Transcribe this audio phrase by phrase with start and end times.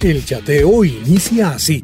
[0.00, 1.82] El chateo inicia así.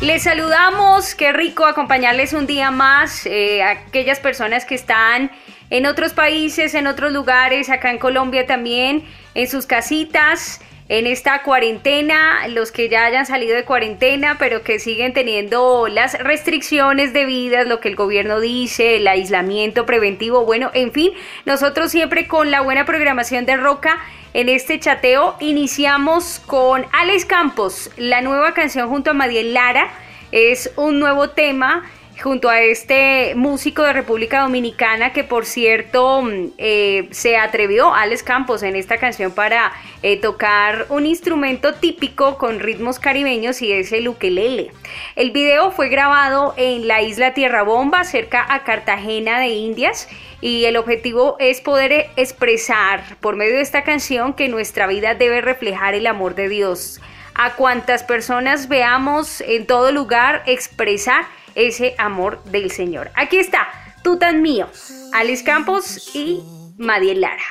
[0.00, 5.30] Les saludamos, qué rico acompañarles un día más eh, a aquellas personas que están
[5.68, 11.42] en otros países, en otros lugares, acá en Colombia también, en sus casitas en esta
[11.42, 17.66] cuarentena, los que ya hayan salido de cuarentena, pero que siguen teniendo las restricciones debidas,
[17.66, 21.12] lo que el gobierno dice, el aislamiento preventivo, bueno, en fin,
[21.46, 23.98] nosotros siempre con la buena programación de Roca
[24.34, 29.88] en este chateo iniciamos con Alex Campos, la nueva canción junto a Madiel Lara,
[30.32, 31.88] es un nuevo tema
[32.22, 38.22] junto a este músico de República Dominicana que por cierto mm, eh, se atrevió, Alex
[38.22, 43.92] Campos, en esta canción para eh, tocar un instrumento típico con ritmos caribeños y es
[43.92, 44.70] el ukelele.
[45.16, 50.08] El video fue grabado en la isla Tierra Bomba, cerca a Cartagena de Indias,
[50.40, 55.40] y el objetivo es poder expresar por medio de esta canción que nuestra vida debe
[55.40, 57.00] reflejar el amor de Dios.
[57.34, 63.10] A cuantas personas veamos en todo lugar expresar ese amor del Señor.
[63.14, 63.68] Aquí está,
[64.02, 64.68] tú tan mío,
[65.12, 66.40] Alice Campos y
[66.76, 67.42] Madiel Lara.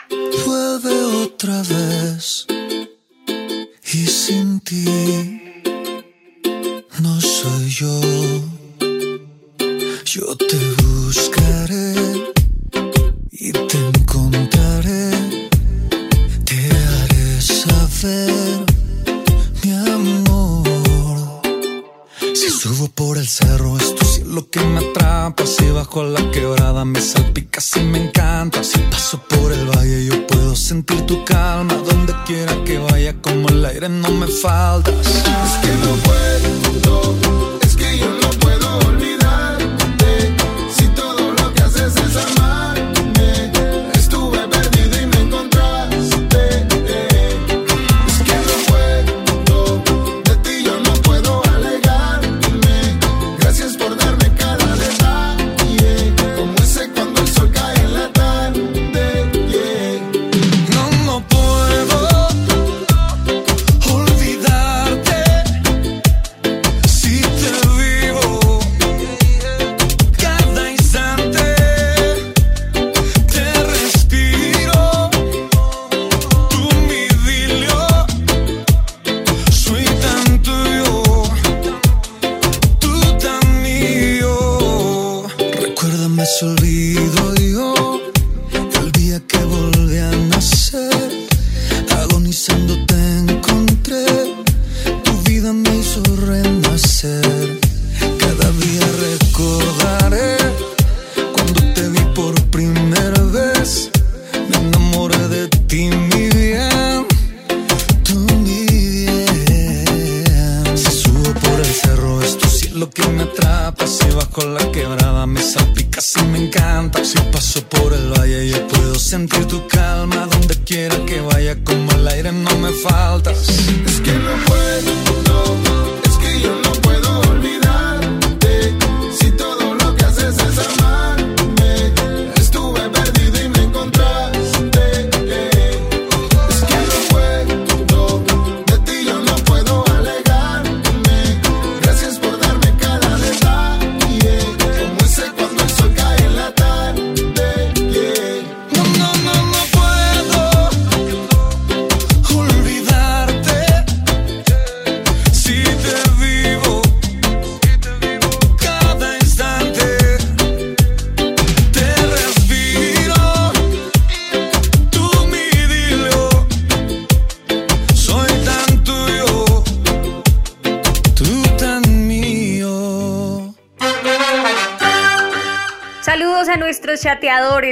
[0.45, 2.45] Vuelve otra vez
[3.83, 4.85] y sin ti
[6.99, 8.01] no soy yo.
[10.05, 11.93] Yo te buscaré
[13.31, 15.11] y te encontraré.
[16.45, 18.52] Te haré saber,
[22.83, 23.77] subo por el cerro
[24.25, 25.45] lo que me atrapa.
[25.45, 28.63] Si bajo la quebrada me salpica, si me encanta.
[28.63, 31.73] Si paso por el valle, yo puedo sentir tu calma.
[31.75, 34.95] Donde quiera que vaya, como el aire, no me faltas.
[35.05, 37.62] Es que no puedo,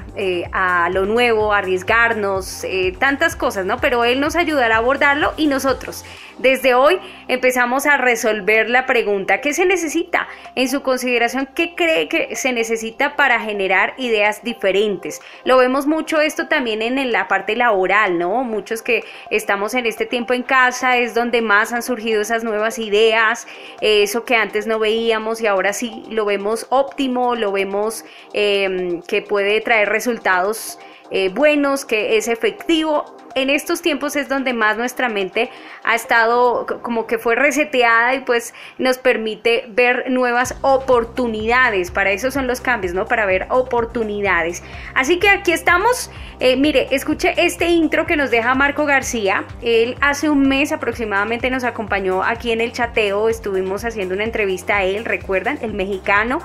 [0.52, 2.66] a lo nuevo, arriesgarnos,
[3.00, 3.78] tantas cosas, ¿no?
[3.78, 6.04] Pero Él nos ayudará a abordarlo y nosotros
[6.38, 10.28] desde hoy empezamos a resolver la pregunta, ¿qué se necesita?
[10.56, 15.22] En su consideración, ¿qué cree que se necesita para generar ideas diferentes?
[15.46, 18.44] Lo vemos mucho esto también en la parte laboral, ¿no?
[18.44, 22.80] Muchos que estamos en este tiempo en casa es donde más han surgido esas nuevas
[22.80, 23.48] ideas,
[23.82, 29.22] eso que antes no veíamos y ahora sí lo vemos óptimo, lo vemos em, que
[29.22, 30.80] puede traer resultados
[31.10, 35.52] eh, buenos, que es efectivo en estos tiempos es donde más nuestra mente
[35.84, 41.92] ha estado como que fue reseteada y pues nos permite ver nuevas oportunidades.
[41.92, 43.06] Para eso son los cambios, ¿no?
[43.06, 44.64] Para ver oportunidades.
[44.96, 46.10] Así que aquí estamos.
[46.40, 49.46] Eh, mire, escuche este intro que nos deja Marco García.
[49.62, 53.30] Él hace un mes aproximadamente nos acompañó aquí en el chateo.
[53.30, 56.40] Estuvimos haciendo una entrevista a él, recuerdan, el mexicano.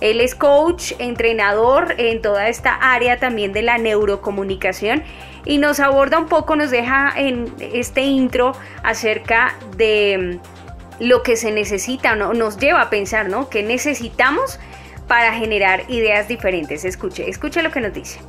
[0.00, 5.02] Él es coach, entrenador en toda esta área también de la neurocomunicación
[5.44, 8.52] y nos aborda un poco, nos deja en este intro
[8.82, 10.40] acerca de
[10.98, 12.34] mm, lo que se necesita, ¿no?
[12.34, 13.48] nos lleva a pensar, ¿no?
[13.48, 14.58] ¿Qué necesitamos
[15.06, 16.84] para generar ideas diferentes?
[16.84, 18.20] Escuche, escuche lo que nos dice.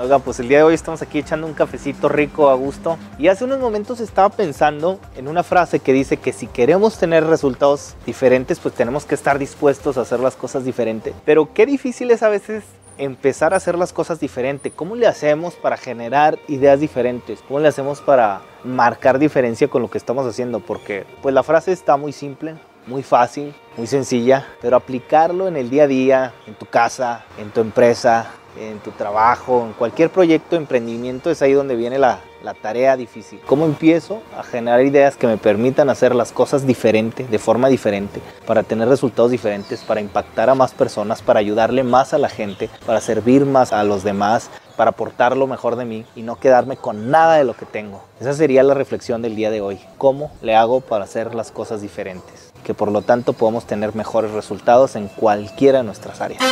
[0.00, 2.96] Oiga, pues el día de hoy estamos aquí echando un cafecito rico a gusto.
[3.18, 7.24] Y hace unos momentos estaba pensando en una frase que dice que si queremos tener
[7.24, 11.14] resultados diferentes, pues tenemos que estar dispuestos a hacer las cosas diferentes.
[11.24, 12.62] Pero qué difícil es a veces
[12.96, 14.70] empezar a hacer las cosas diferente.
[14.70, 17.40] ¿Cómo le hacemos para generar ideas diferentes?
[17.48, 20.60] ¿Cómo le hacemos para marcar diferencia con lo que estamos haciendo?
[20.60, 22.54] Porque pues la frase está muy simple,
[22.86, 27.50] muy fácil, muy sencilla, pero aplicarlo en el día a día, en tu casa, en
[27.50, 28.30] tu empresa,
[28.60, 32.20] en tu trabajo, en cualquier proyecto, emprendimiento, es ahí donde viene la,
[32.62, 33.40] tarea difícil.
[33.46, 38.22] ¿Cómo empiezo a generar ideas que me permitan hacer las cosas diferente, de forma diferente,
[38.46, 42.70] para tener resultados diferentes, para impactar a más personas, para ayudarle más a la gente,
[42.86, 46.78] para servir más a los demás, para aportar lo mejor de mí y no quedarme
[46.78, 48.02] con nada de lo que tengo?
[48.18, 49.78] Esa sería la reflexión del día de hoy.
[49.98, 52.54] ¿Cómo le hago para hacer las cosas diferentes?
[52.64, 56.42] Que por lo tanto podemos tener mejores resultados en cualquiera de nuestras áreas.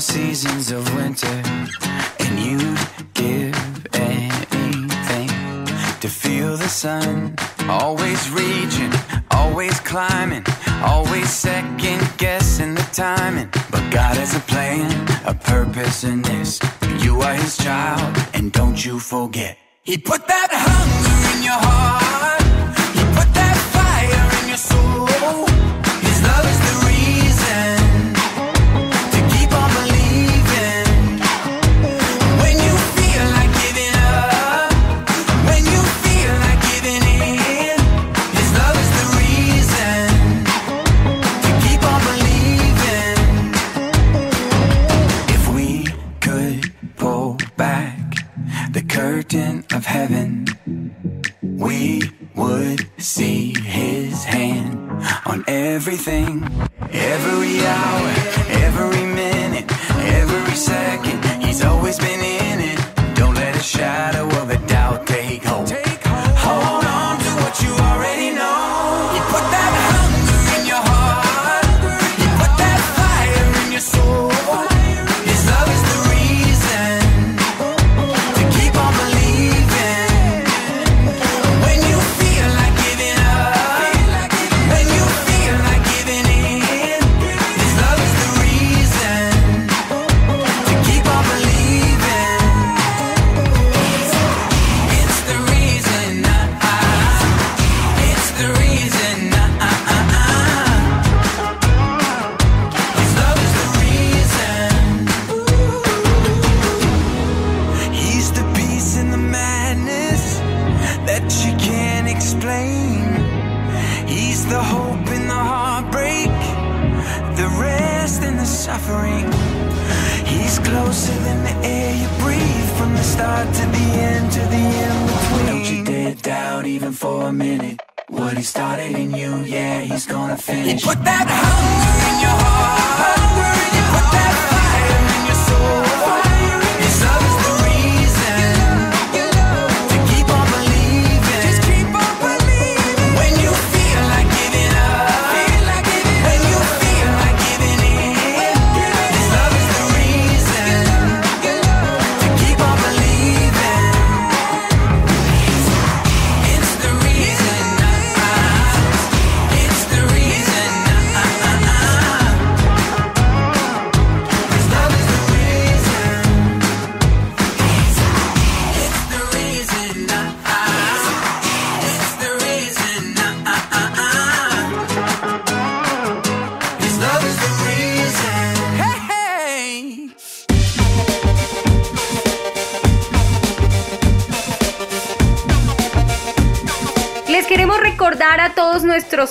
[0.00, 1.42] Seasons of winter,
[2.20, 2.78] and you'd
[3.14, 5.28] give anything
[6.00, 7.34] to feel the sun.
[7.68, 8.92] Always reaching,
[9.30, 10.44] always climbing,
[10.82, 13.48] always second guessing the timing.
[13.70, 14.90] But God has a plan,
[15.24, 16.60] a purpose in this.
[16.98, 19.56] You are His child, and don't you forget.
[19.82, 22.42] He put that hunger in your heart,
[22.96, 25.65] He put that fire in your soul.
[49.28, 50.46] Curtain of heaven,
[51.42, 52.00] we
[52.36, 54.78] would see his hand
[55.26, 56.45] on everything,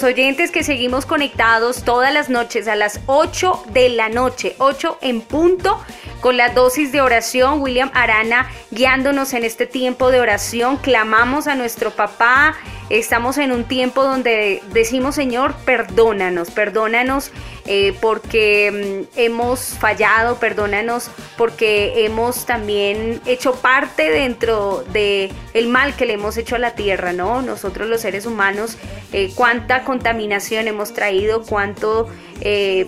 [0.05, 5.21] oyentes que seguimos conectados todas las noches a las 8 de la noche, 8 en
[5.21, 5.83] punto,
[6.21, 7.61] con la dosis de oración.
[7.61, 10.77] William Arana guiándonos en este tiempo de oración.
[10.77, 12.55] Clamamos a nuestro papá.
[12.89, 17.31] Estamos en un tiempo donde decimos, Señor, perdónanos, perdónanos
[17.65, 25.95] eh, porque mm, hemos fallado, perdónanos porque hemos también hecho parte dentro de el mal
[25.95, 27.41] que le hemos hecho a la tierra, ¿no?
[27.41, 28.77] Nosotros los seres humanos,
[29.11, 32.07] eh, cuánta contaminación hemos traído, cuánto
[32.41, 32.87] eh,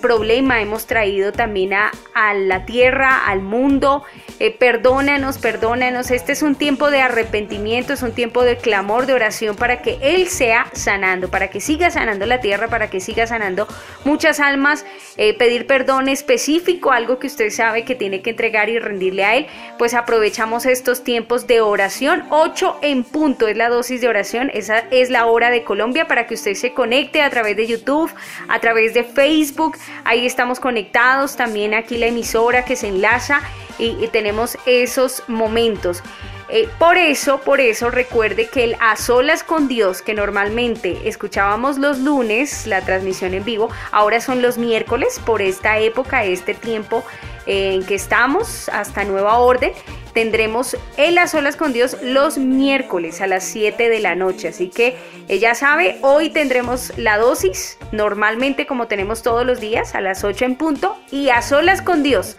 [0.00, 1.90] problema hemos traído también a,
[2.34, 4.04] la tierra, al mundo.
[4.40, 6.10] Eh, perdónanos, perdónanos.
[6.10, 9.98] Este es un tiempo de arrepentimiento, es un tiempo de clamor, de oración para que
[10.00, 13.68] Él sea sanando, para que siga sanando la tierra, para que siga sanando
[14.04, 14.84] muchas almas.
[15.16, 19.36] Eh, pedir perdón específico, algo que usted sabe que tiene que entregar y rendirle a
[19.36, 19.46] Él,
[19.78, 22.24] pues aprovechamos estos tiempos de oración.
[22.30, 26.26] 8 en punto es la dosis de oración, esa es la hora de Colombia para
[26.26, 28.10] que usted se conecte a través de YouTube,
[28.48, 29.76] a través de Facebook.
[30.04, 33.40] Ahí estamos conectados, también aquí la emisora que se enlaza
[33.78, 36.02] y, tenemos esos momentos.
[36.50, 41.76] Eh, por eso, por eso recuerde que el A Solas con Dios, que normalmente escuchábamos
[41.76, 47.04] los lunes, la transmisión en vivo, ahora son los miércoles por esta época, este tiempo
[47.46, 49.72] eh, en que estamos, hasta nueva orden.
[50.14, 54.48] Tendremos el A Solas con Dios los miércoles a las 7 de la noche.
[54.48, 54.96] Así que
[55.28, 60.24] eh, ya sabe, hoy tendremos la dosis, normalmente como tenemos todos los días, a las
[60.24, 62.38] 8 en punto, y A Solas con Dios,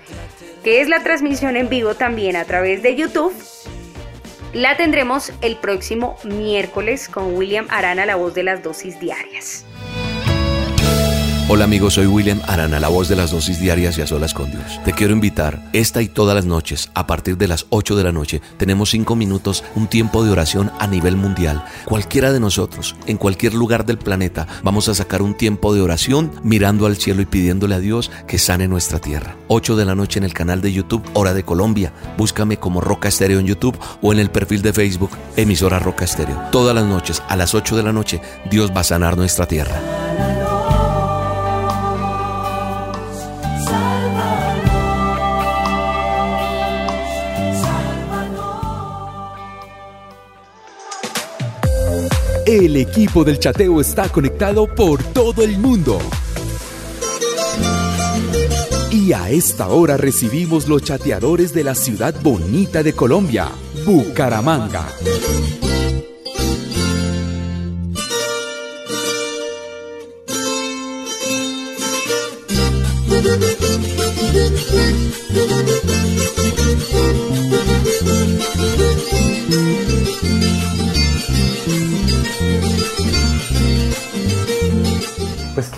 [0.64, 3.34] que es la transmisión en vivo también a través de YouTube
[4.54, 9.66] la tendremos el próximo miércoles con William Arana, la voz de las dosis diarias.
[11.52, 14.52] Hola amigos, soy William Arana, la voz de las dosis diarias y a solas con
[14.52, 14.80] Dios.
[14.86, 18.12] Te quiero invitar, esta y todas las noches, a partir de las 8 de la
[18.12, 21.66] noche, tenemos 5 minutos, un tiempo de oración a nivel mundial.
[21.86, 26.32] Cualquiera de nosotros, en cualquier lugar del planeta, vamos a sacar un tiempo de oración
[26.44, 29.36] mirando al cielo y pidiéndole a Dios que sane nuestra tierra.
[29.48, 31.94] 8 de la noche en el canal de YouTube, Hora de Colombia.
[32.16, 36.40] Búscame como Roca Estéreo en YouTube o en el perfil de Facebook, emisora Roca Estéreo.
[36.52, 40.29] Todas las noches, a las 8 de la noche, Dios va a sanar nuestra tierra.
[52.50, 56.00] El equipo del chateo está conectado por todo el mundo.
[58.90, 63.50] Y a esta hora recibimos los chateadores de la ciudad bonita de Colombia,
[63.86, 64.88] Bucaramanga.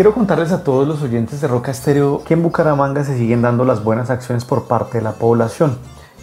[0.02, 3.66] Quiero contarles a todos los oyentes de Roca Estéreo que en Bucaramanga se siguen dando
[3.66, 5.78] las buenas acciones por parte de la población.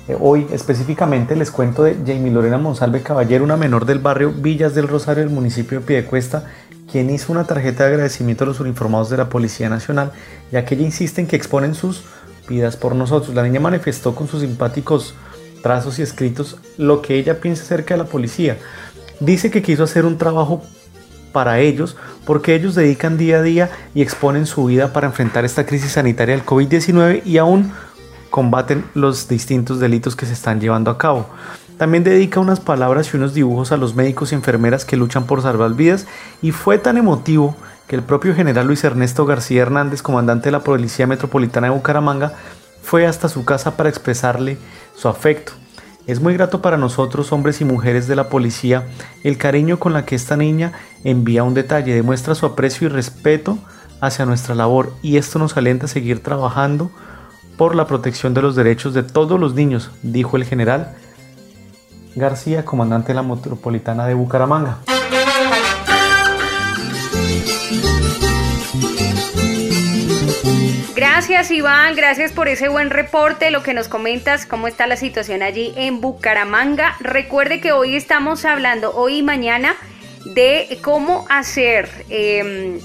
[0.08, 4.74] Eh, hoy específicamente les cuento de Jamie Lorena Monsalve Caballero, una menor del barrio Villas
[4.74, 6.42] del Rosario del municipio de Piedecuesta,
[6.90, 10.10] quien hizo una tarjeta de agradecimiento a los uniformados de la Policía Nacional,
[10.50, 12.02] ya que ella insiste en que exponen sus
[12.48, 13.32] vidas por nosotros.
[13.32, 15.14] La niña manifestó con sus simpáticos
[15.62, 18.58] trazos y escritos lo que ella piensa acerca de la policía.
[19.20, 20.62] Dice que quiso hacer un trabajo
[21.32, 21.96] para ellos
[22.28, 26.36] porque ellos dedican día a día y exponen su vida para enfrentar esta crisis sanitaria
[26.36, 27.72] del COVID-19 y aún
[28.28, 31.26] combaten los distintos delitos que se están llevando a cabo.
[31.78, 35.40] También dedica unas palabras y unos dibujos a los médicos y enfermeras que luchan por
[35.40, 36.06] salvar vidas
[36.42, 37.56] y fue tan emotivo
[37.86, 42.34] que el propio general Luis Ernesto García Hernández, comandante de la Policía Metropolitana de Bucaramanga,
[42.82, 44.58] fue hasta su casa para expresarle
[44.94, 45.54] su afecto.
[46.08, 48.86] Es muy grato para nosotros, hombres y mujeres de la policía,
[49.24, 50.72] el cariño con la que esta niña
[51.04, 53.58] envía un detalle, demuestra su aprecio y respeto
[54.00, 56.90] hacia nuestra labor y esto nos alienta a seguir trabajando
[57.58, 60.96] por la protección de los derechos de todos los niños, dijo el general
[62.16, 64.78] García, comandante de la Metropolitana de Bucaramanga.
[71.18, 75.42] Gracias Iván, gracias por ese buen reporte, lo que nos comentas, cómo está la situación
[75.42, 76.94] allí en Bucaramanga.
[77.00, 79.74] Recuerde que hoy estamos hablando, hoy y mañana,
[80.36, 82.78] de cómo hacer em,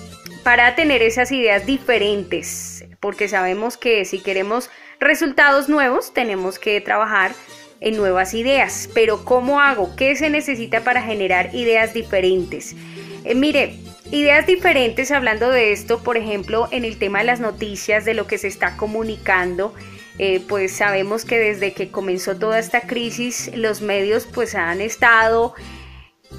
[0.44, 7.34] para tener esas ideas diferentes, porque sabemos que si queremos resultados nuevos, tenemos que trabajar
[7.82, 8.90] en nuevas ideas.
[8.96, 9.96] Pero ¿cómo hago?
[9.96, 12.76] ¿Qué se necesita para generar ideas diferentes?
[13.26, 13.76] Eh, mire,
[14.14, 18.28] Ideas diferentes hablando de esto, por ejemplo, en el tema de las noticias, de lo
[18.28, 19.74] que se está comunicando,
[20.20, 25.56] eh, pues sabemos que desde que comenzó toda esta crisis, los medios pues han estado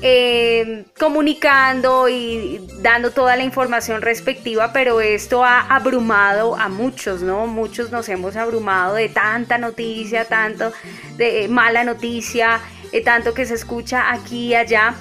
[0.03, 7.49] eh, comunicando y dando toda la información respectiva, pero esto ha abrumado a muchos, ¿no?
[7.49, 10.73] Muchos nos hemos abrumado de tanta noticia, tanto
[11.17, 12.61] de mala noticia,
[12.93, 14.95] de tanto que se escucha aquí y allá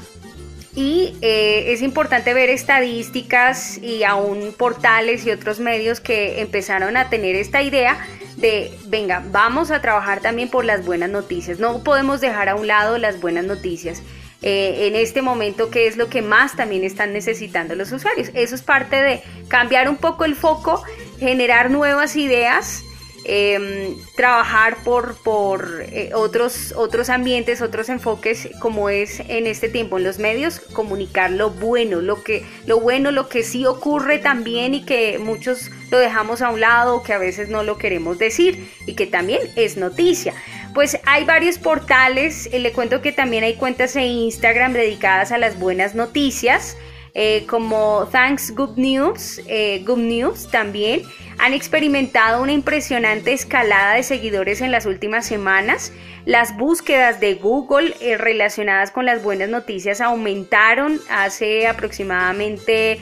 [0.76, 7.10] y eh, es importante ver estadísticas y aún portales y otros medios que empezaron a
[7.10, 7.98] tener esta idea
[8.38, 11.60] de, venga, vamos a trabajar también por las buenas noticias.
[11.60, 14.02] No podemos dejar a un lado las buenas noticias.
[14.42, 18.30] Eh, en este momento, que es lo que más también están necesitando los usuarios.
[18.34, 20.84] Eso es parte de cambiar un poco el foco,
[21.20, 22.84] generar nuevas ideas
[23.26, 29.98] Em, trabajar por, por eh, otros, otros ambientes, otros enfoques, como es en este tiempo
[29.98, 34.74] en los medios, comunicar lo bueno, lo que, lo bueno, lo que sí ocurre también
[34.74, 38.70] y que muchos lo dejamos a un lado, que a veces no lo queremos decir
[38.86, 40.34] y que también es noticia.
[40.74, 45.38] Pues hay varios portales, eh, le cuento que también hay cuentas en Instagram dedicadas a
[45.38, 46.76] las buenas noticias.
[47.16, 49.40] Eh, como Thanks Good News,
[49.86, 51.04] Good News también
[51.38, 55.92] han experimentado una impresionante escalada de seguidores en las últimas semanas.
[56.26, 63.00] Las búsquedas de Google eh, relacionadas con las buenas noticias aumentaron hace aproximadamente,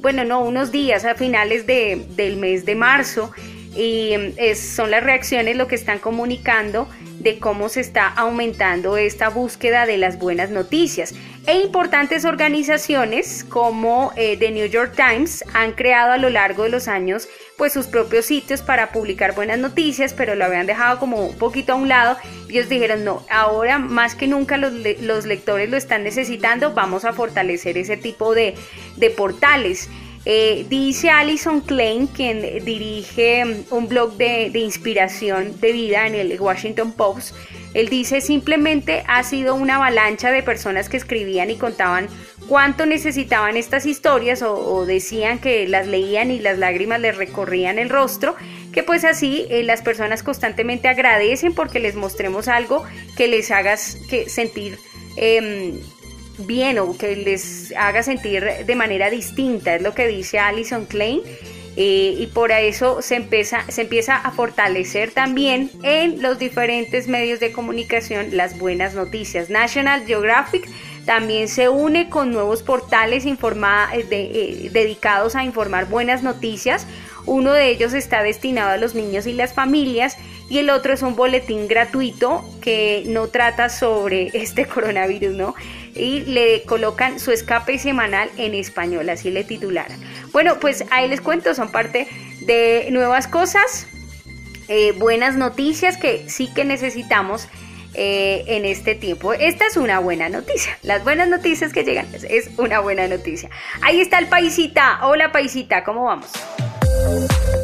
[0.00, 3.30] bueno, no, unos días a finales del mes de marzo.
[3.76, 6.88] Y mm, son las reacciones lo que están comunicando
[7.20, 11.14] de cómo se está aumentando esta búsqueda de las buenas noticias.
[11.44, 16.68] E importantes organizaciones como eh, The New York Times han creado a lo largo de
[16.68, 17.28] los años
[17.58, 21.72] pues sus propios sitios para publicar buenas noticias, pero lo habían dejado como un poquito
[21.72, 22.16] a un lado.
[22.48, 27.12] Ellos dijeron, no, ahora más que nunca los, los lectores lo están necesitando, vamos a
[27.12, 28.54] fortalecer ese tipo de,
[28.96, 29.90] de portales.
[30.24, 36.14] Eh, dice Alison Klein, quien dirige mm, un blog de, de, inspiración de vida en
[36.14, 37.34] el Washington Post,
[37.74, 42.08] él dice simplemente ha sido una avalancha de personas que escribían y contaban
[42.48, 47.88] cuánto necesitaban estas historias o, decían que las leían y las lágrimas les recorrían el
[47.88, 48.34] rostro,
[48.72, 52.84] que pues así eh, las personas constantemente agradecen porque les mostremos algo
[53.16, 54.78] que les haga sentir
[55.16, 55.78] em,
[56.38, 61.22] bien o que les haga sentir de manera distinta, es lo que dice Alison Klein.
[61.76, 67.40] Eh, y por eso se empieza, se empieza a fortalecer también en los diferentes medios
[67.40, 69.48] de comunicación las buenas noticias.
[69.48, 70.68] National Geographic
[71.06, 73.36] también se une con nuevos portales eh,
[74.10, 76.86] eh, dedicados a informar buenas noticias.
[77.24, 80.18] Uno de ellos está destinado a los niños y las familias
[80.50, 85.54] y el otro es un boletín gratuito que no trata sobre este coronavirus, ¿no?
[85.94, 90.00] Y le colocan su escape semanal en español, así le titularan.
[90.32, 92.06] Bueno, pues ahí les cuento, son parte
[92.40, 93.86] de nuevas cosas,
[94.68, 97.48] eh, buenas noticias que sí que necesitamos
[97.94, 99.34] eh, en este tiempo.
[99.34, 100.78] Esta es una buena noticia.
[100.82, 103.50] Las buenas noticias que llegan es una buena noticia.
[103.82, 105.00] Ahí está el paisita.
[105.02, 106.30] Hola paisita, ¿cómo vamos?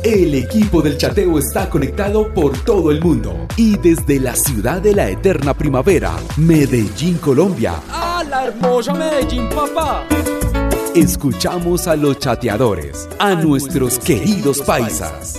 [0.02, 4.94] El equipo del chateo está conectado por todo el mundo y desde la ciudad de
[4.94, 7.74] la eterna primavera, Medellín, Colombia.
[7.90, 10.04] ¡Ah, la hermosa Medellín, papá!
[10.94, 15.34] Escuchamos a los chateadores, a, nuestros, queridos paisas.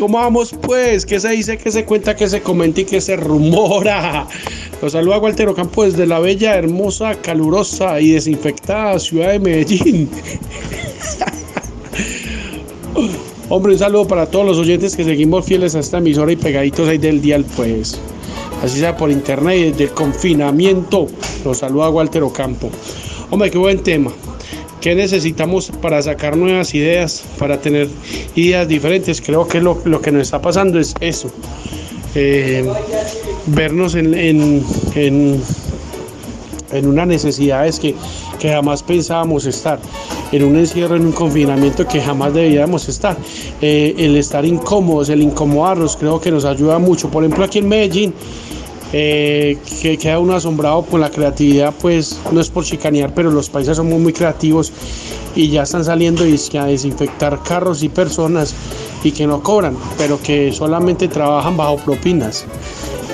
[0.00, 1.04] ¿Cómo vamos pues?
[1.04, 4.26] ¿Qué se dice, qué se cuenta, qué se comenta y qué se rumora?
[4.80, 10.08] Los saluda Walter Ocampo desde la bella, hermosa, calurosa y desinfectada ciudad de Medellín.
[13.50, 16.88] Hombre, un saludo para todos los oyentes que seguimos fieles a esta emisora y pegaditos
[16.88, 18.00] ahí del dial, pues.
[18.64, 21.08] Así sea por internet y desde el confinamiento.
[21.44, 22.70] Los saluda Walter Ocampo.
[23.28, 24.10] Hombre, qué buen tema.
[24.80, 27.88] ¿Qué necesitamos para sacar nuevas ideas, para tener
[28.34, 29.20] ideas diferentes?
[29.20, 31.30] Creo que lo, lo que nos está pasando es eso.
[32.14, 32.66] Eh,
[33.46, 34.64] vernos en, en,
[34.94, 35.40] en,
[36.72, 37.94] en unas necesidades que,
[38.38, 39.78] que jamás pensábamos estar,
[40.32, 43.16] en un encierro, en un confinamiento que jamás deberíamos estar.
[43.60, 47.10] Eh, el estar incómodos, el incomodarnos, creo que nos ayuda mucho.
[47.10, 48.14] Por ejemplo, aquí en Medellín,
[48.92, 53.48] eh, que queda uno asombrado con la creatividad, pues no es por chicanear, pero los
[53.48, 54.72] países somos muy creativos
[55.34, 58.54] y ya están saliendo y a desinfectar carros y personas
[59.04, 62.44] y que no cobran, pero que solamente trabajan bajo propinas.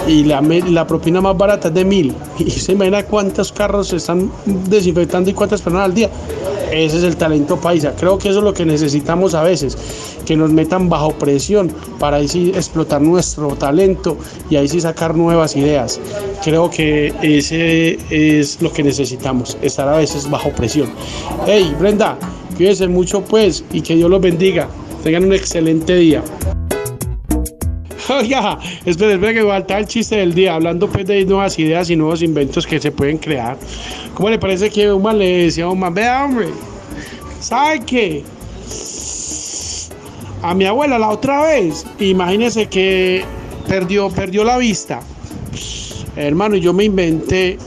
[0.07, 2.15] Y la, propina más barata es de mil.
[2.39, 4.31] Y se imagina cuántos carros se están
[4.69, 6.11] desinfectando y cuántas personas al día.
[6.71, 7.95] Ese es el talento paisa.
[7.99, 9.79] Creo que eso es lo que necesitamos a veces,
[10.27, 14.17] que nos metan bajo presión para ahí explotar nuestro talento
[14.51, 16.01] y ahí sí sacar nuevas ideas.
[16.45, 20.91] Creo que ese es lo que necesitamos, estar a veces bajo presión.
[21.47, 22.19] Hey, Brenda,
[22.57, 24.69] cuídense mucho pues y que Dios los bendiga.
[25.03, 26.23] Tengan un excelente día.
[28.09, 31.97] Oiga, espera, espera que falta el chiste del día, hablando pues de nuevas ideas y
[31.97, 33.57] nuevos inventos que se pueden crear.
[34.15, 36.49] ¿Cómo le parece que un man le decía a un man, vea hombre,
[37.41, 38.25] ¿sabe qué?
[40.43, 43.25] A mi abuela la otra vez, imagínese que
[43.67, 45.01] perdió, perdió la vista.
[46.15, 47.59] Hermano, yo me inventé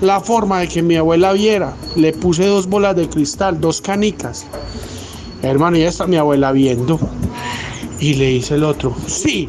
[0.00, 1.74] la forma de que mi abuela viera.
[1.96, 4.46] Le puse dos bolas de cristal, dos canicas.
[5.42, 6.98] Hermano, ya está mi abuela viendo.
[8.00, 9.48] Y le dice el otro, sí.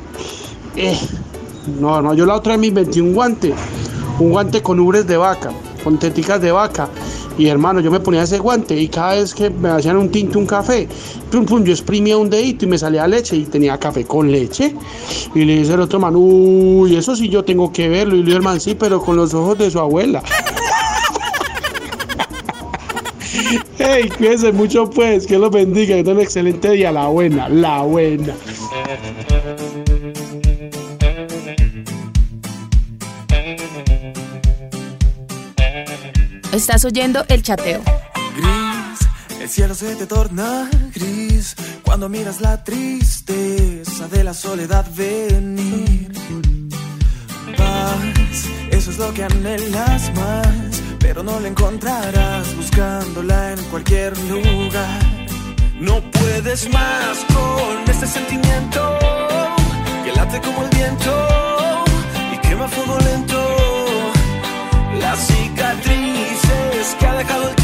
[0.75, 0.97] eh,
[1.79, 3.53] No, no, yo la otra vez me inventé un guante.
[4.19, 5.51] Un guante con ubres de vaca,
[5.83, 6.89] con teticas de vaca.
[7.37, 10.37] Y hermano, yo me ponía ese guante y cada vez que me hacían un tinto,
[10.39, 10.89] un café,
[11.31, 14.75] pum, pum, yo exprimía un dedito y me salía leche y tenía café con leche.
[15.33, 18.15] Y le dice el otro man, uy, eso sí yo tengo que verlo.
[18.15, 20.21] Y le dice el man, sí, pero con los ojos de su abuela.
[23.81, 27.81] Hey, cuídense mucho pues, que los bendiga, que tengan un excelente día, la buena, la
[27.83, 28.35] buena.
[36.51, 37.81] Estás oyendo el chateo.
[38.35, 46.11] Gris, el cielo se te torna gris cuando miras la tristeza de la soledad venir.
[47.55, 54.99] Paz, eso es lo que anhelas más, pero no la encontrarás buscándola en cualquier lugar.
[55.79, 58.99] No puedes más con este sentimiento
[60.03, 61.27] que late como el viento
[62.33, 64.11] y quema fuego lento.
[64.99, 67.58] Las cicatrices que ha dejado el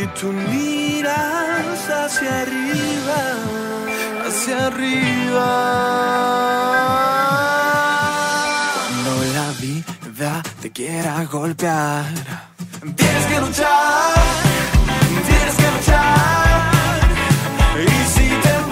[0.00, 3.20] Si tú miras hacia arriba,
[4.26, 5.50] hacia arriba.
[8.86, 12.06] Cuando la vida te quiera golpear,
[12.96, 14.14] tienes que luchar,
[15.28, 17.00] tienes que luchar.
[17.84, 18.70] Y si te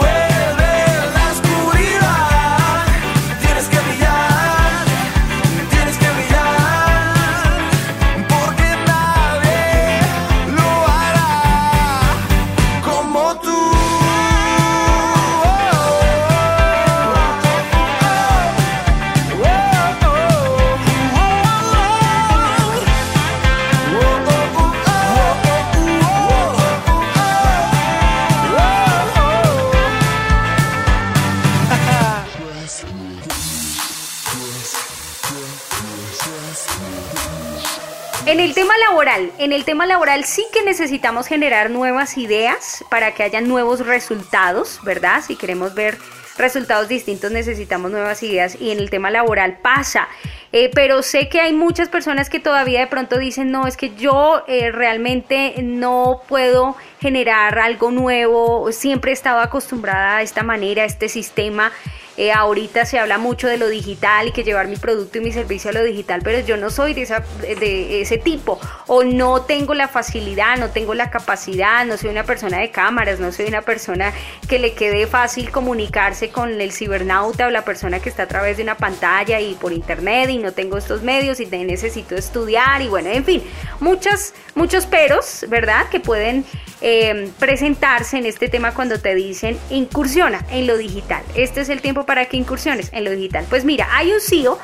[39.58, 45.20] el tema laboral sí que necesitamos generar nuevas ideas para que haya nuevos resultados, ¿verdad?
[45.26, 45.98] Si queremos ver
[46.36, 50.06] resultados distintos necesitamos nuevas ideas y en el tema laboral pasa.
[50.52, 53.96] Eh, pero sé que hay muchas personas que todavía de pronto dicen, no, es que
[53.96, 60.84] yo eh, realmente no puedo generar algo nuevo, siempre he estado acostumbrada a esta manera,
[60.84, 61.72] a este sistema.
[62.20, 65.30] Eh, ahorita se habla mucho de lo digital y que llevar mi producto y mi
[65.30, 69.42] servicio a lo digital, pero yo no soy de, esa- de ese tipo o no
[69.42, 73.46] tengo la facilidad, no tengo la capacidad, no soy una persona de cámaras, no soy
[73.46, 74.12] una persona
[74.48, 78.56] que le quede fácil comunicarse con el cibernauta o la persona que está a través
[78.56, 82.88] de una pantalla y por internet y no tengo estos medios y necesito estudiar y
[82.88, 83.44] bueno, en fin,
[83.78, 85.88] muchas, muchos peros, ¿verdad?
[85.88, 86.44] Que pueden
[86.80, 91.22] eh, presentarse en este tema cuando te dicen incursiona en lo digital.
[91.34, 93.46] Este es el tiempo para que incursiones en lo digital.
[93.48, 94.58] Pues mira, hay un CEO,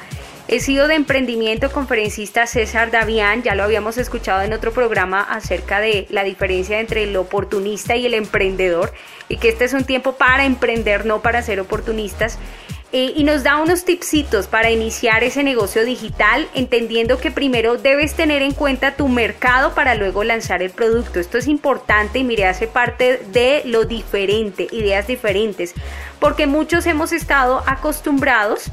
[0.46, 5.80] el CEO de emprendimiento conferencista César Davián, ya lo habíamos escuchado en otro programa acerca
[5.80, 8.92] de la diferencia entre el oportunista y el emprendedor
[9.28, 12.38] y que este es un tiempo para emprender, no para ser oportunistas.
[12.96, 18.14] Eh, y nos da unos tipsitos para iniciar ese negocio digital, entendiendo que primero debes
[18.14, 21.18] tener en cuenta tu mercado para luego lanzar el producto.
[21.18, 25.74] Esto es importante y mire, hace parte de lo diferente, ideas diferentes,
[26.20, 28.70] porque muchos hemos estado acostumbrados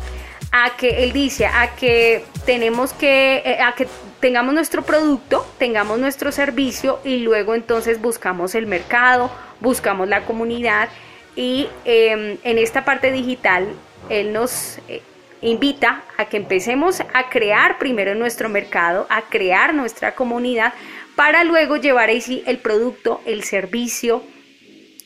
[0.52, 3.88] a que él dice, a que tenemos que, eh, a que
[4.20, 9.32] tengamos nuestro producto, tengamos nuestro servicio y luego entonces buscamos el mercado,
[9.62, 10.90] buscamos la comunidad
[11.36, 13.68] y eh, en esta parte digital
[14.10, 15.02] él nos eh,
[15.42, 20.74] invita a que empecemos a crear primero nuestro mercado, a crear nuestra comunidad
[21.16, 24.24] para luego llevar ahí sí el producto, el servicio,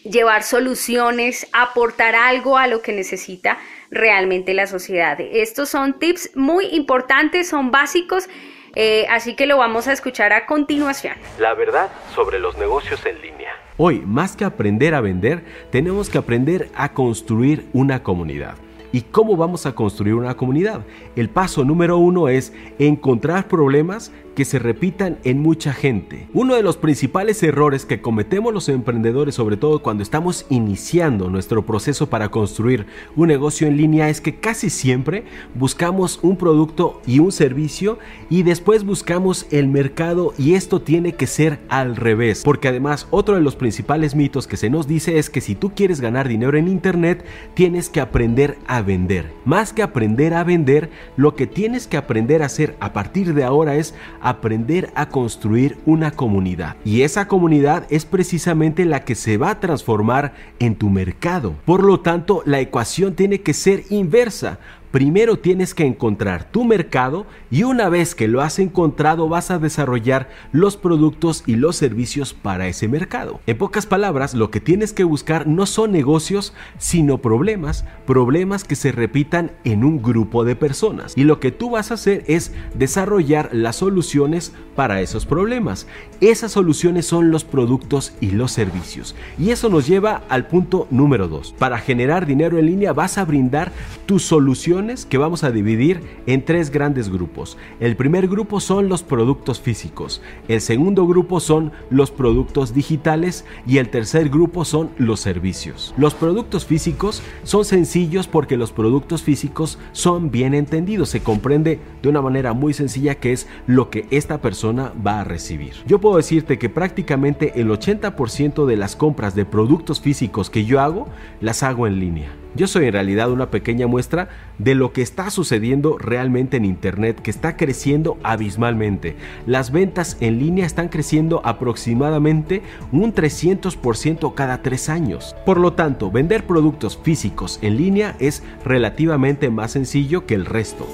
[0.04, 3.58] llevar soluciones, aportar algo a lo que necesita
[3.90, 5.20] realmente la sociedad.
[5.20, 8.28] Estos son tips muy importantes, son básicos,
[8.76, 11.16] eh, así que lo vamos a escuchar a continuación.
[11.40, 13.54] La verdad sobre los negocios en línea.
[13.78, 18.56] Hoy, más que aprender a vender, tenemos que aprender a construir una comunidad.
[18.96, 20.86] ¿Y cómo vamos a construir una comunidad?
[21.18, 26.28] El paso número uno es encontrar problemas que se repitan en mucha gente.
[26.34, 31.66] Uno de los principales errores que cometemos los emprendedores, sobre todo cuando estamos iniciando nuestro
[31.66, 35.24] proceso para construir un negocio en línea, es que casi siempre
[35.56, 37.98] buscamos un producto y un servicio
[38.30, 42.44] y después buscamos el mercado y esto tiene que ser al revés.
[42.44, 45.72] Porque además otro de los principales mitos que se nos dice es que si tú
[45.74, 49.32] quieres ganar dinero en internet, tienes que aprender a vender.
[49.46, 53.44] Más que aprender a vender, lo que tienes que aprender a hacer a partir de
[53.44, 53.96] ahora es
[54.26, 56.76] aprender a construir una comunidad.
[56.84, 61.54] Y esa comunidad es precisamente la que se va a transformar en tu mercado.
[61.64, 64.58] Por lo tanto, la ecuación tiene que ser inversa.
[64.96, 69.60] Primero tienes que encontrar tu mercado y una vez que lo has encontrado vas a
[69.60, 73.42] desarrollar los productos y los servicios para ese mercado.
[73.46, 78.78] En pocas palabras, lo que tienes que buscar no son negocios, sino problemas, problemas que
[78.78, 81.12] se repitan en un grupo de personas.
[81.18, 85.88] Y lo que tú vas a hacer es desarrollar las soluciones para esos problemas.
[86.22, 89.14] Esas soluciones son los productos y los servicios.
[89.38, 91.54] Y eso nos lleva al punto número 2.
[91.60, 93.74] Para generar dinero en línea vas a brindar
[94.06, 97.58] tus soluciones que vamos a dividir en tres grandes grupos.
[97.80, 103.80] El primer grupo son los productos físicos, el segundo grupo son los productos digitales y
[103.80, 105.96] el tercer grupo son los servicios.
[105.98, 112.10] Los productos físicos son sencillos porque los productos físicos son bien entendidos, se comprende de
[112.10, 115.74] una manera muy sencilla que es lo que esta persona va a recibir.
[115.88, 120.80] Yo puedo decirte que prácticamente el 80% de las compras de productos físicos que yo
[120.80, 121.08] hago
[121.42, 122.45] las hago en línea.
[122.56, 127.22] Yo soy en realidad una pequeña muestra de lo que está sucediendo realmente en Internet,
[127.22, 129.18] que está creciendo abismalmente.
[129.46, 132.62] Las ventas en línea están creciendo aproximadamente
[132.94, 135.36] un 300% cada tres años.
[135.46, 140.88] Por lo tanto, vender productos físicos en línea es relativamente más sencillo que el resto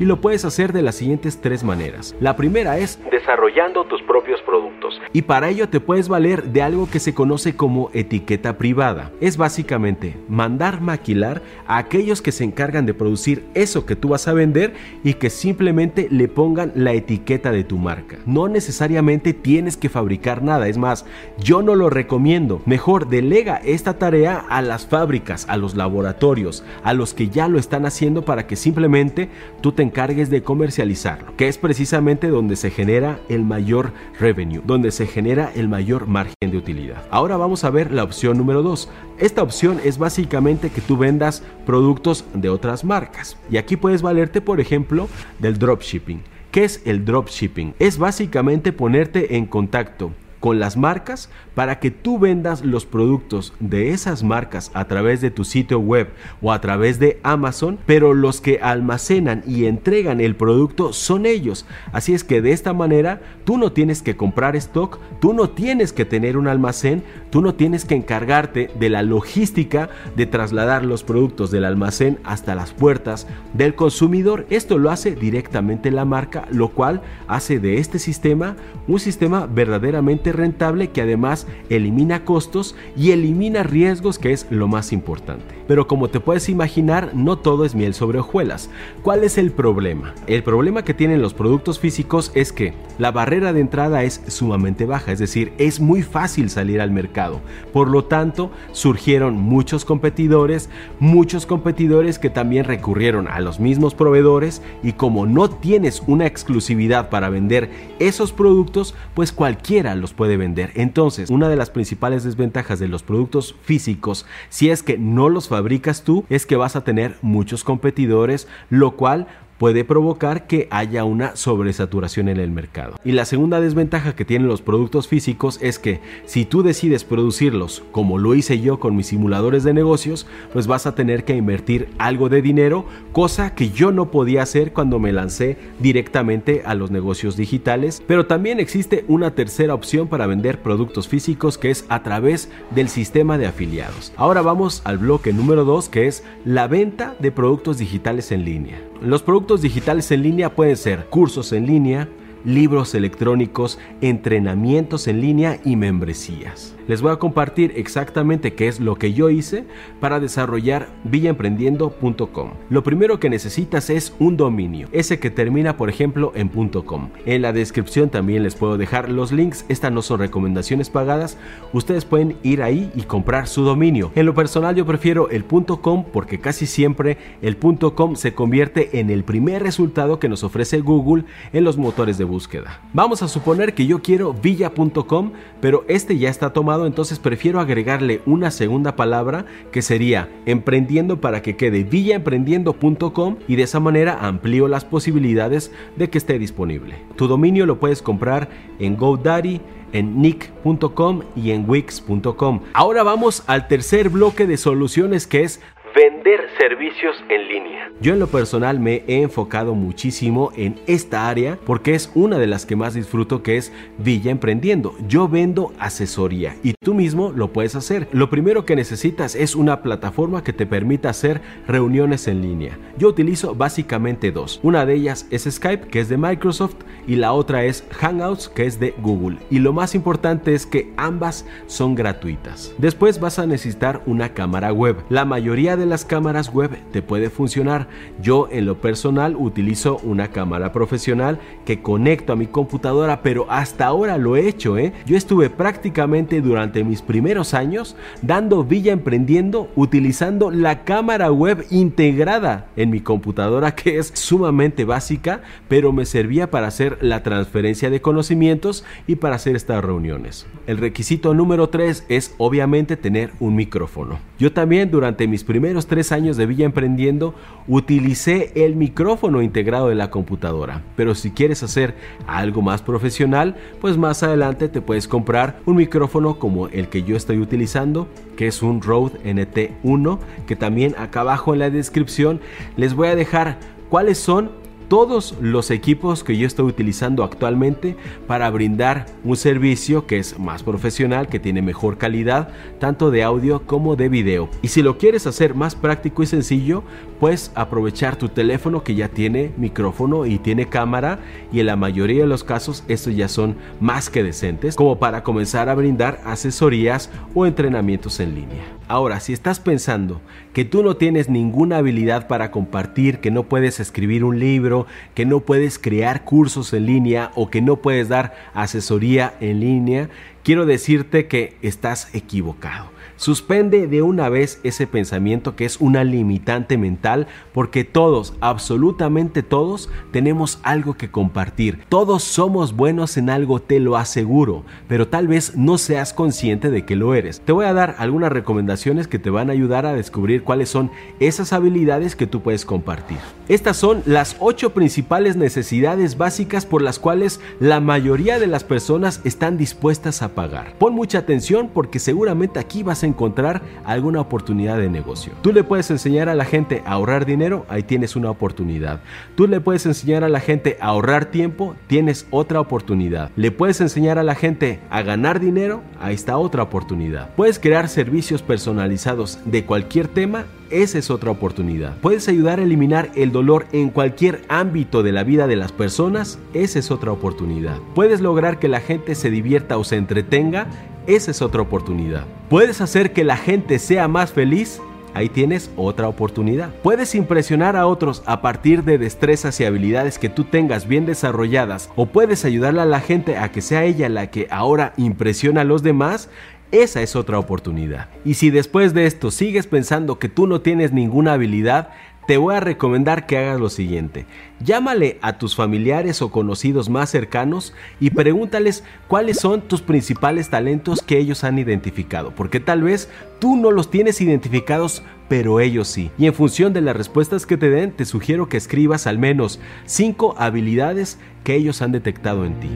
[0.00, 2.16] y lo puedes hacer de las siguientes tres maneras.
[2.20, 4.98] La primera es desarrollando tus propios productos.
[5.12, 9.12] Y para ello te puedes valer de algo que se conoce como etiqueta privada.
[9.20, 14.26] Es básicamente mandar maquilar a aquellos que se encargan de producir eso que tú vas
[14.26, 14.72] a vender
[15.04, 18.16] y que simplemente le pongan la etiqueta de tu marca.
[18.24, 21.04] No necesariamente tienes que fabricar nada, es más,
[21.38, 22.62] yo no lo recomiendo.
[22.64, 27.58] Mejor delega esta tarea a las fábricas, a los laboratorios, a los que ya lo
[27.58, 29.28] están haciendo para que simplemente
[29.60, 34.92] tú te encargues de comercializarlo, que es precisamente donde se genera el mayor revenue, donde
[34.92, 37.02] se genera el mayor margen de utilidad.
[37.10, 38.88] Ahora vamos a ver la opción número 2.
[39.18, 43.36] Esta opción es básicamente que tú vendas productos de otras marcas.
[43.50, 45.08] Y aquí puedes valerte, por ejemplo,
[45.40, 46.22] del dropshipping.
[46.52, 47.74] ¿Qué es el dropshipping?
[47.80, 53.90] Es básicamente ponerte en contacto con las marcas para que tú vendas los productos de
[53.90, 56.08] esas marcas a través de tu sitio web
[56.40, 61.66] o a través de Amazon, pero los que almacenan y entregan el producto son ellos.
[61.92, 65.92] Así es que de esta manera tú no tienes que comprar stock, tú no tienes
[65.92, 71.04] que tener un almacén, tú no tienes que encargarte de la logística de trasladar los
[71.04, 74.46] productos del almacén hasta las puertas del consumidor.
[74.48, 78.56] Esto lo hace directamente la marca, lo cual hace de este sistema
[78.88, 84.92] un sistema verdaderamente rentable que además elimina costos y elimina riesgos que es lo más
[84.92, 85.54] importante.
[85.66, 88.70] Pero como te puedes imaginar, no todo es miel sobre hojuelas.
[89.02, 90.14] ¿Cuál es el problema?
[90.26, 94.84] El problema que tienen los productos físicos es que la barrera de entrada es sumamente
[94.84, 97.40] baja, es decir, es muy fácil salir al mercado.
[97.72, 104.62] Por lo tanto, surgieron muchos competidores, muchos competidores que también recurrieron a los mismos proveedores
[104.82, 110.70] y como no tienes una exclusividad para vender esos productos, pues cualquiera los puede vender.
[110.74, 115.48] Entonces, una de las principales desventajas de los productos físicos, si es que no los
[115.48, 119.28] fabricas tú, es que vas a tener muchos competidores, lo cual
[119.60, 122.94] puede provocar que haya una sobresaturación en el mercado.
[123.04, 127.82] Y la segunda desventaja que tienen los productos físicos es que si tú decides producirlos
[127.92, 131.90] como lo hice yo con mis simuladores de negocios, pues vas a tener que invertir
[131.98, 136.90] algo de dinero, cosa que yo no podía hacer cuando me lancé directamente a los
[136.90, 138.02] negocios digitales.
[138.06, 142.88] Pero también existe una tercera opción para vender productos físicos que es a través del
[142.88, 144.14] sistema de afiliados.
[144.16, 148.80] Ahora vamos al bloque número 2 que es la venta de productos digitales en línea.
[149.02, 152.08] Los productos digitales en línea pueden ser cursos en línea,
[152.44, 156.76] libros electrónicos, entrenamientos en línea y membresías.
[156.88, 159.64] Les voy a compartir exactamente qué es lo que yo hice
[160.00, 162.50] para desarrollar villaemprendiendo.com.
[162.68, 167.10] Lo primero que necesitas es un dominio, ese que termina por ejemplo en .com.
[167.26, 171.38] En la descripción también les puedo dejar los links, estas no son recomendaciones pagadas,
[171.72, 174.10] ustedes pueden ir ahí y comprar su dominio.
[174.16, 179.10] En lo personal yo prefiero el .com porque casi siempre el .com se convierte en
[179.10, 182.80] el primer resultado que nos ofrece Google en los motores de búsqueda.
[182.94, 188.22] Vamos a suponer que yo quiero villa.com, pero este ya está tomado, entonces prefiero agregarle
[188.24, 194.68] una segunda palabra que sería emprendiendo para que quede villaemprendiendo.com y de esa manera amplío
[194.68, 196.96] las posibilidades de que esté disponible.
[197.16, 199.60] Tu dominio lo puedes comprar en GoDaddy,
[199.92, 202.60] en nick.com y en wix.com.
[202.72, 205.60] Ahora vamos al tercer bloque de soluciones que es
[205.94, 207.90] Vender servicios en línea.
[208.00, 212.46] Yo en lo personal me he enfocado muchísimo en esta área porque es una de
[212.46, 214.94] las que más disfruto que es Villa Emprendiendo.
[215.08, 218.06] Yo vendo asesoría y tú mismo lo puedes hacer.
[218.12, 222.78] Lo primero que necesitas es una plataforma que te permita hacer reuniones en línea.
[222.96, 224.60] Yo utilizo básicamente dos.
[224.62, 226.76] Una de ellas es Skype que es de Microsoft
[227.08, 229.38] y la otra es Hangouts que es de Google.
[229.50, 232.72] Y lo más importante es que ambas son gratuitas.
[232.78, 234.96] Después vas a necesitar una cámara web.
[235.08, 237.88] La mayoría de de las cámaras web te puede funcionar.
[238.22, 243.86] Yo en lo personal utilizo una cámara profesional que conecto a mi computadora, pero hasta
[243.86, 244.78] ahora lo he hecho.
[244.78, 244.92] ¿eh?
[245.06, 252.68] Yo estuve prácticamente durante mis primeros años dando villa emprendiendo utilizando la cámara web integrada
[252.76, 258.00] en mi computadora que es sumamente básica, pero me servía para hacer la transferencia de
[258.00, 260.46] conocimientos y para hacer estas reuniones.
[260.66, 264.18] El requisito número 3 es obviamente tener un micrófono.
[264.38, 267.34] Yo también durante mis primeros tres años de Villa Emprendiendo
[267.68, 270.82] utilicé el micrófono integrado de la computadora.
[270.96, 271.94] Pero si quieres hacer
[272.26, 277.16] algo más profesional, pues más adelante te puedes comprar un micrófono como el que yo
[277.16, 282.40] estoy utilizando, que es un Rode NT1, que también acá abajo en la descripción
[282.76, 283.58] les voy a dejar
[283.88, 284.59] cuáles son
[284.90, 290.64] todos los equipos que yo estoy utilizando actualmente para brindar un servicio que es más
[290.64, 292.48] profesional, que tiene mejor calidad,
[292.80, 294.48] tanto de audio como de video.
[294.62, 296.82] Y si lo quieres hacer más práctico y sencillo,
[297.20, 301.20] pues aprovechar tu teléfono que ya tiene micrófono y tiene cámara
[301.52, 305.22] y en la mayoría de los casos estos ya son más que decentes como para
[305.22, 308.64] comenzar a brindar asesorías o entrenamientos en línea.
[308.88, 310.20] Ahora, si estás pensando
[310.54, 315.26] que tú no tienes ninguna habilidad para compartir, que no puedes escribir un libro, que
[315.26, 320.08] no puedes crear cursos en línea o que no puedes dar asesoría en línea,
[320.42, 322.90] quiero decirte que estás equivocado.
[323.20, 329.90] Suspende de una vez ese pensamiento que es una limitante mental porque todos, absolutamente todos,
[330.10, 331.80] tenemos algo que compartir.
[331.90, 336.86] Todos somos buenos en algo, te lo aseguro, pero tal vez no seas consciente de
[336.86, 337.42] que lo eres.
[337.42, 340.90] Te voy a dar algunas recomendaciones que te van a ayudar a descubrir cuáles son
[341.18, 343.18] esas habilidades que tú puedes compartir.
[343.48, 349.20] Estas son las ocho principales necesidades básicas por las cuales la mayoría de las personas
[349.24, 350.72] están dispuestas a pagar.
[350.78, 355.32] Pon mucha atención porque seguramente aquí vas a encontrar alguna oportunidad de negocio.
[355.42, 359.00] Tú le puedes enseñar a la gente a ahorrar dinero, ahí tienes una oportunidad.
[359.34, 363.30] Tú le puedes enseñar a la gente a ahorrar tiempo, tienes otra oportunidad.
[363.36, 367.34] Le puedes enseñar a la gente a ganar dinero, ahí está otra oportunidad.
[367.34, 371.96] Puedes crear servicios personalizados de cualquier tema, esa es otra oportunidad.
[371.98, 376.38] Puedes ayudar a eliminar el dolor en cualquier ámbito de la vida de las personas,
[376.54, 377.78] esa es otra oportunidad.
[377.94, 380.68] Puedes lograr que la gente se divierta o se entretenga,
[381.06, 382.24] esa es otra oportunidad.
[382.48, 384.80] Puedes hacer que la gente sea más feliz,
[385.12, 386.70] Ahí tienes otra oportunidad.
[386.82, 391.90] Puedes impresionar a otros a partir de destrezas y habilidades que tú tengas bien desarrolladas
[391.96, 395.64] o puedes ayudarle a la gente a que sea ella la que ahora impresiona a
[395.64, 396.28] los demás.
[396.72, 398.08] Esa es otra oportunidad.
[398.24, 401.88] Y si después de esto sigues pensando que tú no tienes ninguna habilidad,
[402.28, 404.24] te voy a recomendar que hagas lo siguiente.
[404.60, 411.02] Llámale a tus familiares o conocidos más cercanos y pregúntales cuáles son tus principales talentos
[411.02, 413.08] que ellos han identificado, porque tal vez
[413.40, 416.12] tú no los tienes identificados, pero ellos sí.
[416.18, 419.58] Y en función de las respuestas que te den, te sugiero que escribas al menos
[419.86, 422.68] 5 habilidades que ellos han detectado en ti.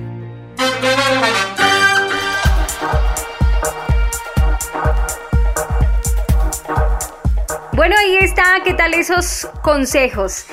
[8.65, 10.47] ¿Qué tal esos consejos?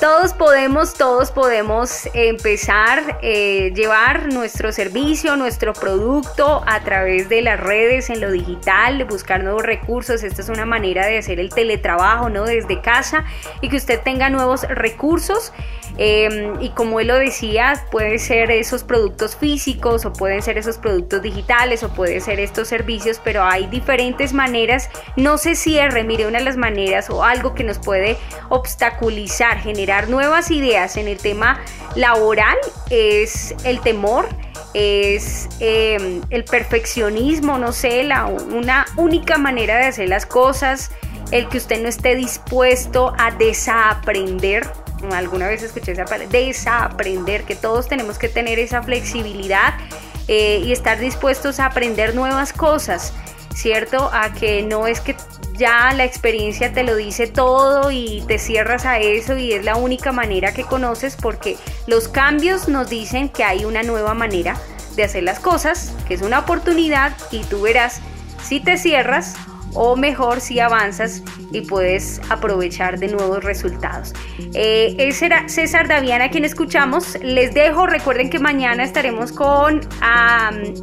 [0.00, 7.60] Todos podemos, todos podemos empezar eh, llevar nuestro servicio, nuestro producto a través de las
[7.60, 10.22] redes, en lo digital, buscar nuevos recursos.
[10.22, 12.44] Esta es una manera de hacer el teletrabajo, ¿no?
[12.44, 13.24] Desde casa
[13.60, 15.52] y que usted tenga nuevos recursos
[16.02, 20.78] Em, y como él lo decía, pueden ser esos productos físicos o pueden ser esos
[20.78, 24.88] productos digitales o pueden ser estos servicios, pero hay diferentes maneras.
[25.16, 28.16] No se cierre, mire, una de las maneras o algo que nos puede
[28.48, 31.60] obstaculizar, generar nuevas ideas en el tema
[31.94, 32.56] laboral
[32.90, 34.28] es el temor
[34.72, 40.90] es em, el perfeccionismo, no sé, la, una única manera de hacer las cosas,
[41.32, 44.70] el que usted no esté dispuesto a desaprender
[45.12, 49.74] alguna vez escuché esa palabra, desaprender, que todos tenemos que tener esa flexibilidad
[50.28, 53.12] eh, y estar dispuestos a aprender nuevas cosas,
[53.54, 54.10] ¿cierto?
[54.12, 55.16] A que no es que
[55.60, 59.76] ya la experiencia te lo dice todo y te cierras a eso y es la
[59.76, 64.56] única manera que conoces porque los cambios nos dicen que hay una nueva manera
[64.96, 68.00] de hacer las cosas, que es una oportunidad y tú verás
[68.42, 69.36] si te cierras
[69.74, 74.14] o mejor si avanzas y puedes aprovechar de nuevos resultados.
[74.54, 77.18] Eh, ese era César Daviana quien escuchamos.
[77.22, 79.80] Les dejo, recuerden que mañana estaremos con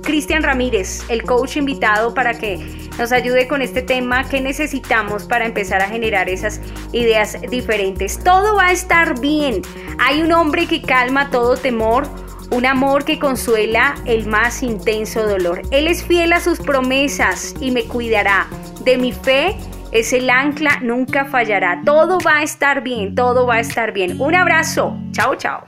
[0.04, 5.46] Cristian Ramírez, el coach invitado para que nos ayude con este tema que necesitamos para
[5.46, 8.20] empezar a generar esas ideas diferentes.
[8.24, 9.62] Todo va a estar bien.
[10.00, 12.08] Hay un hombre que calma todo temor
[12.52, 15.62] un amor que consuela el más intenso dolor.
[15.72, 18.48] Él es fiel a sus promesas y me cuidará.
[18.84, 19.56] De mi fe
[19.92, 21.82] es el ancla, nunca fallará.
[21.86, 24.20] Todo va a estar bien, todo va a estar bien.
[24.22, 24.98] Un abrazo.
[25.12, 25.68] Chao, chao.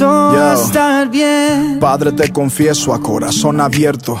[0.00, 1.78] todo va a estar bien.
[1.78, 4.20] Padre, te confieso a corazón abierto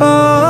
[0.00, 0.47] Oh.